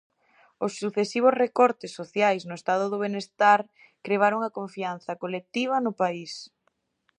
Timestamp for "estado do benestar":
2.61-3.61